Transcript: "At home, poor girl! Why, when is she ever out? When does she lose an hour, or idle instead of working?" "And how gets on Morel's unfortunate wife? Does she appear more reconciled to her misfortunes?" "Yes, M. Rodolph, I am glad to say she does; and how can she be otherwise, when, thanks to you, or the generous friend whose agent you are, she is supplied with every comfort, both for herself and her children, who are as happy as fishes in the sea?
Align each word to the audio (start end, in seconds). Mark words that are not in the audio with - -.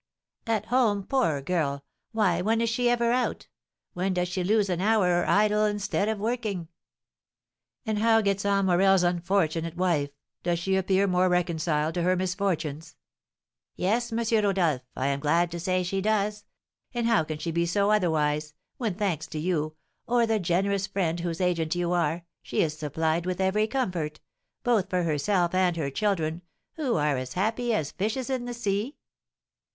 "At 0.47 0.65
home, 0.65 1.03
poor 1.03 1.43
girl! 1.43 1.83
Why, 2.11 2.41
when 2.41 2.59
is 2.59 2.71
she 2.71 2.89
ever 2.89 3.11
out? 3.11 3.47
When 3.93 4.15
does 4.15 4.29
she 4.29 4.43
lose 4.43 4.67
an 4.67 4.81
hour, 4.81 5.21
or 5.21 5.29
idle 5.29 5.65
instead 5.65 6.09
of 6.09 6.17
working?" 6.17 6.69
"And 7.85 7.99
how 7.99 8.19
gets 8.21 8.43
on 8.43 8.65
Morel's 8.65 9.03
unfortunate 9.03 9.75
wife? 9.77 10.09
Does 10.41 10.57
she 10.57 10.75
appear 10.75 11.05
more 11.05 11.29
reconciled 11.29 11.93
to 11.93 12.01
her 12.01 12.15
misfortunes?" 12.15 12.95
"Yes, 13.75 14.11
M. 14.11 14.17
Rodolph, 14.43 14.81
I 14.95 15.05
am 15.05 15.19
glad 15.19 15.51
to 15.51 15.59
say 15.59 15.83
she 15.83 16.01
does; 16.01 16.45
and 16.95 17.05
how 17.05 17.23
can 17.23 17.37
she 17.37 17.51
be 17.51 17.69
otherwise, 17.75 18.55
when, 18.79 18.95
thanks 18.95 19.27
to 19.27 19.37
you, 19.37 19.75
or 20.07 20.25
the 20.25 20.39
generous 20.39 20.87
friend 20.87 21.19
whose 21.19 21.39
agent 21.39 21.75
you 21.75 21.91
are, 21.91 22.25
she 22.41 22.63
is 22.63 22.75
supplied 22.75 23.27
with 23.27 23.39
every 23.39 23.67
comfort, 23.67 24.19
both 24.63 24.89
for 24.89 25.03
herself 25.03 25.53
and 25.53 25.77
her 25.77 25.91
children, 25.91 26.41
who 26.73 26.95
are 26.95 27.17
as 27.17 27.33
happy 27.33 27.71
as 27.71 27.91
fishes 27.91 28.31
in 28.31 28.45
the 28.45 28.55
sea? 28.55 28.97